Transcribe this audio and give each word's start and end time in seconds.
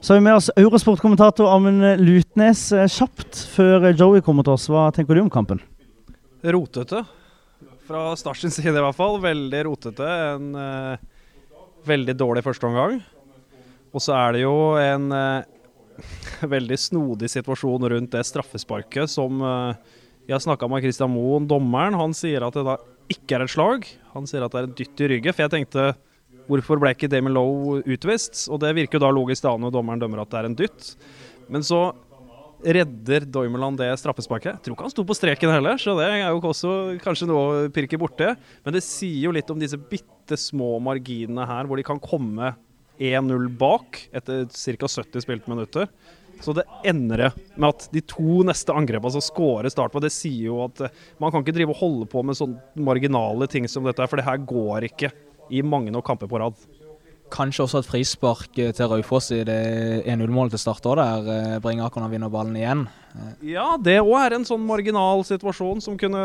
Så 0.00 0.12
har 0.14 0.20
vi 0.20 0.24
med 0.24 0.36
oss 0.38 0.50
Eurosport-kommentator 0.54 1.48
Amund 1.50 1.82
Lutnes. 1.98 2.68
Kjapt 2.70 3.40
før 3.50 3.88
Joey 3.90 4.22
kommer 4.22 4.46
til 4.46 4.54
oss, 4.54 4.68
hva 4.70 4.84
tenker 4.94 5.18
du 5.18 5.24
om 5.24 5.30
kampen? 5.32 5.58
Rotete. 6.46 7.02
Fra 7.88 8.12
Stars 8.20 8.44
side 8.46 8.70
i 8.70 8.84
hvert 8.84 8.94
fall. 8.94 9.18
Veldig 9.24 9.64
rotete. 9.66 10.06
En 10.06 10.54
uh, 10.54 11.00
veldig 11.88 12.14
dårlig 12.14 12.44
førsteomgang. 12.46 13.00
Og 13.90 14.04
så 14.04 14.14
er 14.14 14.36
det 14.36 14.44
jo 14.44 14.54
en 14.78 15.10
uh, 15.10 15.42
veldig 16.54 16.78
snodig 16.78 17.32
situasjon 17.34 17.90
rundt 17.90 18.14
det 18.14 18.22
straffesparket 18.28 19.10
som 19.10 19.42
uh, 19.42 19.74
Jeg 20.28 20.36
har 20.36 20.44
snakka 20.46 20.70
med 20.70 20.86
Christian 20.86 21.10
Moen, 21.10 21.50
dommeren. 21.50 21.98
Han 21.98 22.14
sier 22.14 22.46
at 22.46 22.54
det 22.54 22.68
da 22.70 22.78
ikke 23.10 23.34
er 23.34 23.48
et 23.48 23.56
slag. 23.56 23.90
Han 24.14 24.30
sier 24.30 24.46
at 24.46 24.54
det 24.54 24.62
er 24.62 24.70
en 24.70 24.78
dytt 24.78 25.02
i 25.02 25.10
ryggen. 25.16 25.34
For 25.34 25.48
jeg 25.48 25.56
tenkte 25.56 25.90
Hvorfor 26.48 26.80
ble 26.80 26.94
ikke 26.94 27.10
Damon 27.12 27.34
Lowe 27.36 27.82
utvist? 27.84 28.46
Og 28.48 28.60
det 28.62 28.74
virker 28.78 28.98
jo 28.98 29.04
da 29.04 29.12
logisk 29.12 29.44
da 29.44 29.54
når 29.60 29.74
dommeren 29.74 30.00
dømmer 30.00 30.24
at 30.24 30.30
det 30.32 30.40
er 30.40 30.48
en 30.48 30.58
dytt. 30.58 30.92
Men 31.52 31.64
så 31.66 31.90
redder 32.64 33.26
Doimerland 33.28 33.78
det 33.78 33.90
straffesparket. 34.00 34.56
Jeg 34.56 34.64
tror 34.64 34.74
ikke 34.74 34.86
han 34.88 34.94
sto 34.94 35.04
på 35.06 35.16
streken 35.16 35.52
heller, 35.52 35.78
så 35.78 35.94
det 35.98 36.08
er 36.08 36.22
jo 36.26 36.40
også 36.50 36.72
kanskje 37.04 37.28
noe 37.30 37.42
å 37.44 37.66
pirke 37.74 38.00
borti. 38.00 38.32
Men 38.64 38.74
det 38.74 38.82
sier 38.86 39.28
jo 39.28 39.34
litt 39.34 39.50
om 39.52 39.60
disse 39.60 39.78
bitte 39.78 40.38
små 40.40 40.76
marginene 40.82 41.46
her, 41.48 41.68
hvor 41.68 41.78
de 41.78 41.86
kan 41.86 42.02
komme 42.02 42.54
1-0 42.98 43.50
bak 43.60 44.00
etter 44.10 44.48
ca. 44.50 44.90
70 44.90 45.22
spilte 45.22 45.52
minutter. 45.52 45.86
Så 46.42 46.54
det 46.54 46.66
ender 46.86 47.32
med 47.58 47.68
at 47.68 47.88
de 47.94 48.02
to 48.06 48.42
neste 48.46 48.74
angrepene 48.74 49.10
som 49.14 49.22
scorer 49.22 49.70
start 49.72 49.94
på, 49.94 50.02
det 50.02 50.12
sier 50.14 50.50
jo 50.50 50.60
at 50.68 50.84
man 51.18 51.32
kan 51.34 51.42
ikke 51.42 51.54
drive 51.56 51.74
og 51.74 51.80
holde 51.80 52.10
på 52.10 52.22
med 52.26 52.38
sånne 52.38 52.86
marginale 52.86 53.48
ting 53.50 53.66
som 53.70 53.86
dette, 53.86 54.06
for 54.06 54.20
det 54.20 54.26
her 54.26 54.38
går 54.46 54.86
ikke 54.90 55.10
i 55.50 55.62
mange 55.62 55.90
nok 55.90 56.04
kamper 56.04 56.26
på 56.26 56.38
rad. 56.38 56.54
Kanskje 57.32 57.64
også 57.64 57.82
et 57.82 57.88
frispark 57.88 58.58
eh, 58.60 58.72
til 58.76 58.90
Raufoss 58.90 59.32
i 59.36 59.42
det 59.46 59.58
1-0-målet 60.08 60.54
til 60.54 60.62
start 60.62 60.86
òg, 60.88 60.98
der 61.00 61.28
eh, 61.34 61.60
Bringaker 61.64 62.06
vinner 62.08 62.32
ballen 62.32 62.56
igjen. 62.58 62.86
Ja, 63.42 63.72
det 63.80 63.96
òg 64.02 64.14
er 64.20 64.36
en 64.36 64.44
sånn 64.46 64.62
marginal 64.68 65.24
situasjon 65.26 65.80
som 65.82 65.96
kunne, 65.98 66.20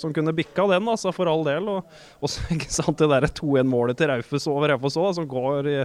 som 0.00 0.14
kunne 0.16 0.34
bikka 0.34 0.64
den, 0.72 0.88
altså, 0.90 1.12
for 1.14 1.30
all 1.30 1.44
del. 1.46 1.68
Og 1.68 2.32
så 2.32 2.42
ikke 2.56 2.70
sant, 2.72 2.98
det 2.98 3.10
derre 3.12 3.30
2-1-målet 3.30 4.00
til 4.00 4.10
Raufoss 4.12 4.48
over 4.50 4.72
Raufoss 4.74 4.98
òg, 5.00 5.12
som 5.20 5.28
går 5.30 5.70
i 5.74 5.78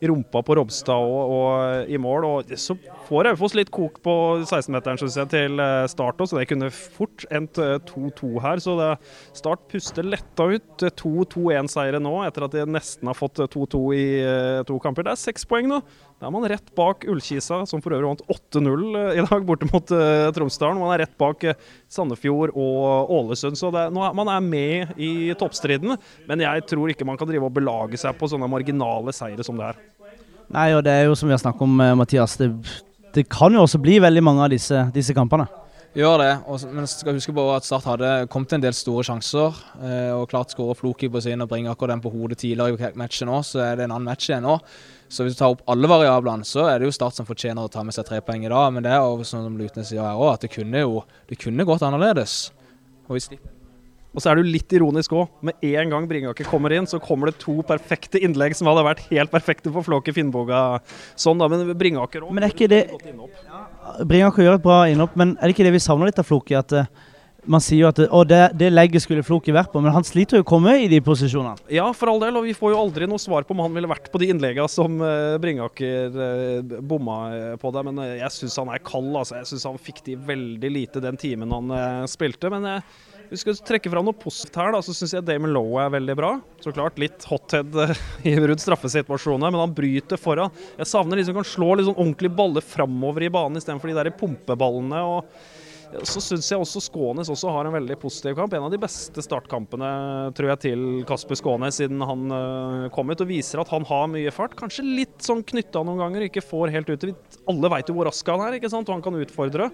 i 0.00 0.08
rumpa 0.08 0.42
på 0.44 0.54
Robstad 0.58 1.08
og, 1.08 1.32
og, 1.32 1.90
i 1.90 1.98
mål. 2.00 2.26
Og 2.28 2.52
så 2.60 2.76
får 3.08 3.30
Raufoss 3.30 3.56
litt 3.56 3.72
kok 3.74 4.00
på 4.04 4.14
16-meteren 4.44 5.00
synes 5.00 5.16
jeg, 5.20 5.30
til 5.32 5.62
start 5.92 6.20
òg, 6.20 6.30
så 6.30 6.40
det 6.40 6.48
kunne 6.50 6.70
fort 6.74 7.24
endt 7.34 7.60
2-2 7.88 8.02
eh, 8.34 8.40
her. 8.44 8.62
Så 8.62 8.76
det, 8.80 8.92
Start 9.36 9.66
puster 9.70 10.06
letta 10.06 10.48
ut. 10.52 10.84
2-2-1-seiere 11.00 12.00
nå, 12.02 12.14
etter 12.26 12.46
at 12.46 12.56
de 12.56 12.66
nesten 12.68 13.08
har 13.08 13.16
fått 13.16 13.40
2-2 13.40 13.75
i 13.94 14.04
eh, 14.22 14.60
to 14.68 14.78
kamper. 14.82 15.06
Det 15.06 15.14
er 15.14 15.20
seks 15.20 15.46
poeng 15.48 15.68
nå. 15.70 15.80
Da 16.16 16.28
er 16.28 16.32
man 16.32 16.46
rett 16.48 16.70
bak 16.78 17.04
Ullkisa, 17.10 17.60
som 17.68 17.82
for 17.84 17.92
øvrig 17.96 18.08
vant 18.08 18.22
8-0 18.32 18.84
i 19.18 19.24
dag 19.26 19.42
borte 19.44 19.68
mot 19.68 19.92
uh, 19.92 20.30
Tromsdalen. 20.32 20.80
Man 20.80 20.94
er 20.94 21.02
rett 21.04 21.16
bak 21.20 21.44
Sandefjord 21.92 22.54
og 22.56 23.12
Ålesund, 23.18 23.58
så 23.60 23.68
nå 23.68 24.00
er, 24.00 24.16
man 24.16 24.30
er 24.32 24.46
med 24.46 24.96
i 24.96 25.34
toppstriden. 25.36 25.92
Men 26.30 26.44
jeg 26.46 26.64
tror 26.72 26.92
ikke 26.92 27.04
man 27.08 27.20
kan 27.20 27.28
drive 27.28 27.50
og 27.50 27.52
belage 27.58 28.00
seg 28.00 28.16
på 28.16 28.30
sånne 28.32 28.48
marginale 28.48 29.12
seire 29.16 29.44
som 29.44 29.60
det 29.60 29.68
er. 29.74 29.84
Nei, 30.56 30.70
og 30.78 30.82
det 30.86 30.94
er 30.94 31.10
jo 31.10 31.18
som 31.18 31.28
vi 31.28 31.36
har 31.36 31.42
snakket 31.42 31.68
om, 31.68 31.84
Mathias. 32.00 32.38
Det, 32.40 32.48
det 33.12 33.28
kan 33.28 33.52
jo 33.52 33.66
også 33.66 33.82
bli 33.82 33.98
veldig 34.00 34.24
mange 34.24 34.46
av 34.46 34.56
disse, 34.56 34.86
disse 34.96 35.16
kampene. 35.16 35.50
Gjør 35.96 36.18
det, 36.20 36.32
og, 36.44 36.64
men 36.76 36.84
skal 36.90 37.16
huske 37.16 37.32
på 37.32 37.44
at 37.54 37.64
Start 37.64 37.86
hadde 37.88 38.08
kommet 38.28 38.52
en 38.52 38.60
del 38.60 38.74
store 38.76 39.00
sjanser. 39.06 39.56
Eh, 39.80 40.10
og 40.12 40.26
klart 40.28 40.52
skåre 40.52 40.74
Floki 40.76 41.08
på 41.08 41.22
sin 41.24 41.40
og 41.40 41.48
bringe 41.48 41.72
akkurat 41.72 41.94
den 41.94 42.02
på 42.04 42.12
hodet 42.12 42.36
tidligere 42.42 42.76
i 42.76 42.98
matchen 43.00 43.32
òg, 43.32 43.46
så 43.48 43.62
er 43.64 43.78
det 43.78 43.86
en 43.86 43.94
annen 43.94 44.10
match 44.10 44.28
igjen 44.28 44.44
nå. 44.44 44.58
Så 45.08 45.24
hvis 45.24 45.38
du 45.38 45.40
tar 45.40 45.54
opp 45.54 45.62
alle 45.72 45.88
variablene, 45.88 46.44
så 46.44 46.66
er 46.68 46.82
det 46.82 46.90
jo 46.90 46.96
Start 46.98 47.16
som 47.16 47.28
fortjener 47.28 47.64
å 47.64 47.72
ta 47.72 47.80
med 47.86 47.96
seg 47.96 48.04
tre 48.10 48.20
poeng 48.20 48.44
i 48.44 48.52
dag. 48.52 48.68
Men 48.76 48.84
det 48.84 48.92
er 48.92 49.00
jo 49.00 49.24
som 49.24 49.56
Lutnes 49.56 49.88
sier 49.88 50.04
her 50.04 50.20
òg, 50.20 50.34
at 50.34 50.44
det 50.44 50.52
kunne 50.52 50.84
jo 50.84 51.00
det 51.30 51.40
kunne 51.40 51.64
gått 51.64 51.86
annerledes. 51.86 52.36
Og 53.06 53.16
hvis 53.16 53.30
de 53.32 53.40
og 54.16 54.22
så 54.22 54.32
er 54.32 54.40
jo 54.40 54.48
litt 54.48 54.72
ironisk 54.72 55.12
òg. 55.12 55.26
Med 55.44 55.66
en 55.68 55.90
gang 55.92 56.06
Bringaker 56.08 56.48
kommer 56.48 56.72
inn, 56.72 56.88
så 56.88 57.00
kommer 57.02 57.28
det 57.28 57.42
to 57.42 57.58
perfekte 57.68 58.22
innlegg 58.24 58.56
som 58.56 58.70
hadde 58.70 58.86
vært 58.86 59.02
helt 59.10 59.32
perfekte 59.32 59.72
for 59.74 59.84
Flåke 59.84 60.14
Finnboga. 60.16 60.80
Sånn 61.20 61.42
da, 61.42 61.50
Men 61.52 61.68
Bringaker 61.76 62.24
òg. 62.24 62.32
Men 62.32 62.46
er 62.46 62.54
ikke 62.54 62.70
det 62.72 62.86
Bringaker 64.08 64.46
gjør 64.46 64.56
et 64.56 64.64
bra 64.64 64.78
innhopp, 64.88 65.12
men 65.20 65.36
er 65.36 65.46
det 65.46 65.56
ikke 65.56 65.68
det 65.68 65.76
vi 65.76 65.84
savner 65.84 66.08
litt 66.08 66.22
av 66.22 66.26
Flåke? 66.26 66.56
At 66.56 66.72
uh, 66.72 66.88
man 67.46 67.62
sier 67.62 67.84
jo 67.84 67.90
at 67.90 68.00
å, 68.04 68.22
det, 68.26 68.40
det 68.58 68.68
legget 68.72 69.04
skulle 69.04 69.24
Floki 69.26 69.54
vært 69.54 69.72
på, 69.72 69.80
men 69.82 69.94
han 69.94 70.06
sliter 70.06 70.40
jo 70.40 70.44
å 70.44 70.48
komme 70.48 70.76
i 70.82 70.88
de 70.90 71.00
posisjonene. 71.04 71.68
Ja, 71.72 71.86
for 71.96 72.10
all 72.10 72.20
del, 72.22 72.38
og 72.38 72.46
vi 72.46 72.54
får 72.56 72.74
jo 72.74 72.80
aldri 72.80 73.08
noe 73.10 73.22
svar 73.22 73.46
på 73.46 73.54
om 73.54 73.62
han 73.64 73.74
ville 73.76 73.90
vært 73.90 74.10
på 74.12 74.20
de 74.22 74.30
innleggene 74.32 74.68
som 74.70 74.98
uh, 75.02 75.36
Bringaker 75.42 76.16
uh, 76.16 76.76
bomma 76.80 77.18
uh, 77.30 77.52
på 77.60 77.72
der. 77.74 77.86
Men 77.86 78.02
jeg 78.18 78.32
syns 78.34 78.58
han 78.62 78.72
er 78.74 78.82
kald, 78.86 79.12
altså. 79.12 79.38
Jeg 79.40 79.50
syns 79.52 79.68
han 79.70 79.82
fikk 79.88 80.02
de 80.08 80.16
veldig 80.28 80.72
lite 80.72 81.02
den 81.04 81.20
timen 81.20 81.54
han 81.54 82.08
spilte. 82.10 82.50
Men 82.52 82.66
jeg 82.66 82.84
vi 83.30 83.38
skal 83.40 83.58
trekke 83.68 83.90
fram 83.92 84.06
noe 84.06 84.16
positivt 84.16 84.56
her, 84.60 84.72
da, 84.74 84.80
så 84.84 84.94
syns 84.94 85.14
jeg 85.16 85.26
Damon 85.26 85.54
Lowe 85.54 85.82
er 85.82 85.92
veldig 85.96 86.16
bra. 86.18 86.32
Så 86.62 86.72
klart 86.74 87.00
litt 87.00 87.26
hothead 87.30 87.74
i 88.28 88.36
rundt 88.38 88.62
straffesituasjoner, 88.62 89.50
men 89.50 89.62
han 89.64 89.76
bryter 89.76 90.20
foran. 90.20 90.54
Jeg 90.78 90.90
savner 90.90 91.18
de 91.18 91.26
som 91.28 91.36
kan 91.38 91.48
slå 91.48 91.74
litt 91.74 91.88
sånn 91.88 91.98
ordentlige 91.98 92.36
baller 92.38 92.64
framover 92.64 93.26
i 93.26 93.32
banen 93.32 93.60
istedenfor 93.60 93.92
de 93.92 93.98
der 93.98 94.12
pumpeballene. 94.18 95.02
og 95.02 95.64
så 96.06 96.20
syns 96.22 96.48
jeg 96.50 96.60
også 96.60 96.80
Skånes 96.86 97.30
også 97.30 97.50
har 97.54 97.68
en 97.68 97.74
veldig 97.76 97.96
positiv 98.00 98.36
kamp. 98.38 98.54
En 98.56 98.66
av 98.66 98.72
de 98.72 98.80
beste 98.80 99.22
startkampene 99.24 99.90
tror 100.36 100.50
jeg 100.52 100.62
til 100.64 100.82
Kasper 101.08 101.38
Skånes 101.38 101.78
siden 101.80 102.02
han 102.06 102.26
uh, 102.32 102.88
kom 102.94 103.12
ut, 103.12 103.22
og 103.22 103.30
viser 103.30 103.62
at 103.62 103.70
han 103.72 103.86
har 103.88 104.10
mye 104.12 104.32
fart. 104.34 104.56
Kanskje 104.58 104.86
litt 104.86 105.16
sånn 105.24 105.44
knytta 105.46 105.84
noen 105.86 106.02
ganger, 106.02 106.26
ikke 106.26 106.44
får 106.44 106.74
helt 106.74 106.90
ut. 106.92 107.06
Alle 107.50 107.72
veit 107.72 107.90
jo 107.90 107.96
hvor 107.96 108.10
rask 108.10 108.32
han 108.32 108.44
er, 108.46 108.58
ikke 108.58 108.72
sant? 108.72 108.88
og 108.90 108.98
han 108.98 109.06
kan 109.06 109.18
utfordre. 109.20 109.70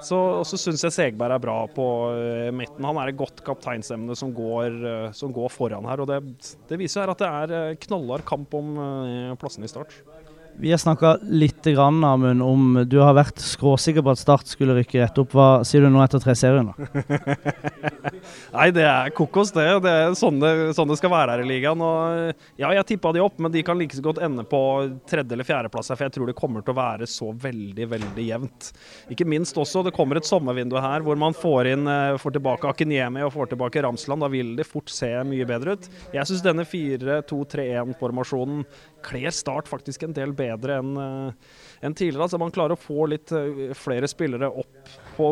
Så 0.00 0.16
også 0.16 0.56
syns 0.56 0.86
jeg 0.86 0.96
Segberg 0.96 1.36
er 1.36 1.42
bra 1.44 1.58
på 1.74 1.86
uh, 2.16 2.48
midten. 2.56 2.86
Han 2.88 3.02
er 3.02 3.12
et 3.12 3.20
godt 3.20 3.44
kapteinsemne 3.46 4.16
som 4.18 4.32
går, 4.36 4.80
uh, 4.80 5.10
som 5.16 5.34
går 5.34 5.52
foran 5.52 5.88
her. 5.90 6.02
og 6.02 6.10
Det, 6.10 6.22
det 6.70 6.80
viser 6.80 7.04
her 7.04 7.14
at 7.14 7.20
det 7.20 7.30
er 7.60 7.80
knallhard 7.86 8.24
kamp 8.28 8.56
om 8.56 8.74
plassen 9.40 9.66
i 9.66 9.70
start. 9.70 9.92
Vi 10.60 10.70
har 10.70 10.78
snakka 10.78 11.18
litt 11.22 11.64
grann, 11.64 12.04
Amund, 12.04 12.42
om 12.42 12.84
du 12.84 12.98
har 13.00 13.14
vært 13.16 13.40
skråsikker 13.40 14.04
på 14.04 14.12
at 14.12 14.18
Start 14.20 14.44
skulle 14.50 14.74
rykke 14.76 14.98
rett 15.00 15.16
opp. 15.22 15.32
Hva 15.32 15.64
sier 15.64 15.80
du 15.80 15.88
nå 15.88 16.02
etter 16.04 16.20
tre 16.20 16.34
serier? 16.36 16.60
Nei, 18.56 18.66
det 18.76 18.84
er 18.84 19.08
kokos, 19.16 19.54
det. 19.56 19.64
Det 19.86 19.88
er 19.88 20.12
sånn 20.20 20.36
det, 20.42 20.50
sånn 20.76 20.90
det 20.92 20.98
skal 21.00 21.14
være 21.14 21.32
her 21.32 21.40
i 21.46 21.48
ligaen. 21.48 21.80
Og, 21.80 22.44
ja, 22.60 22.74
jeg 22.76 22.84
tippa 22.90 23.08
de 23.16 23.22
opp, 23.24 23.40
men 23.40 23.48
de 23.54 23.62
kan 23.64 23.78
like 23.80 23.96
så 23.96 24.04
godt 24.04 24.20
ende 24.26 24.44
på 24.44 24.60
tredje- 25.08 25.32
eller 25.32 25.48
fjerdeplass 25.48 25.88
her, 25.94 25.96
for 25.96 26.04
jeg 26.10 26.14
tror 26.18 26.28
det 26.28 26.36
kommer 26.42 26.60
til 26.66 26.74
å 26.74 26.80
være 26.82 27.08
så 27.08 27.32
veldig, 27.46 27.86
veldig 27.94 28.24
jevnt. 28.28 28.68
Ikke 29.16 29.30
minst 29.32 29.56
også, 29.56 29.80
det 29.86 29.94
kommer 29.96 30.20
et 30.20 30.28
sommervindu 30.28 30.76
her 30.76 31.00
hvor 31.06 31.16
man 31.16 31.32
får 31.32 31.72
inn 31.72 31.88
eh, 31.88 32.20
får 32.20 32.36
tilbake 32.36 32.68
Akinyemi 32.68 33.24
og 33.24 33.32
får 33.38 33.54
tilbake 33.54 33.80
Ramsland. 33.88 34.20
Da 34.26 34.28
vil 34.36 34.52
det 34.60 34.68
fort 34.68 34.92
se 34.92 35.08
mye 35.24 35.48
bedre 35.48 35.78
ut. 35.80 35.88
Jeg 36.12 36.28
syns 36.28 36.44
denne 36.44 36.68
4-2-3-1-formasjonen 36.68 38.68
kler 39.08 39.32
Start 39.32 39.64
faktisk 39.72 40.04
en 40.04 40.12
del 40.12 40.36
bedre 40.36 40.49
enn 40.78 40.96
uh, 40.98 41.32
en 41.80 41.94
tidligere. 41.94 42.26
Altså 42.26 42.40
man 42.40 42.52
klarer 42.54 42.74
å 42.74 42.80
få 42.80 43.06
litt 43.12 43.32
uh, 43.32 43.72
flere 43.78 44.08
spillere 44.10 44.50
opp 44.50 44.92
på, 45.16 45.30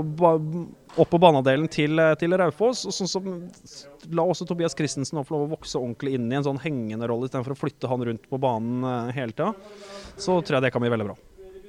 opp 0.96 1.10
på 1.10 1.20
banedelen 1.22 1.68
til, 1.72 1.98
uh, 1.98 2.14
til 2.20 2.36
Raufoss. 2.38 2.86
Og 2.88 2.94
sånn 2.94 3.10
som 3.10 3.30
La 4.14 4.24
også 4.24 4.46
Tobias 4.48 4.76
Christensen 4.78 5.20
få 5.24 5.36
lov 5.36 5.48
å 5.48 5.54
vokse 5.56 5.80
ordentlig 5.80 6.16
inn 6.18 6.30
i 6.30 6.38
en 6.38 6.46
sånn 6.46 6.62
hengende 6.62 7.08
rolle 7.10 7.28
istedenfor 7.28 7.56
å 7.56 7.62
flytte 7.66 7.90
han 7.90 8.04
rundt 8.10 8.28
på 8.30 8.40
banen 8.42 9.12
hele 9.16 9.34
tida. 9.34 9.52
Så 10.16 10.38
tror 10.40 10.58
jeg 10.58 10.68
det 10.68 10.74
kan 10.74 10.84
bli 10.84 10.92
veldig 10.94 11.10
bra. 11.10 11.18